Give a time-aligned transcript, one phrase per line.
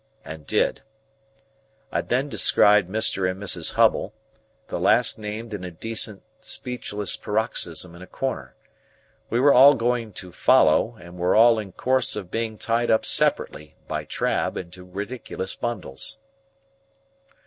[0.25, 0.81] and did.
[1.91, 3.29] I then descried Mr.
[3.29, 3.73] and Mrs.
[3.73, 4.15] Hubble;
[4.67, 8.55] the last named in a decent speechless paroxysm in a corner.
[9.29, 13.05] We were all going to "follow," and were all in course of being tied up
[13.05, 16.17] separately (by Trabb) into ridiculous bundles.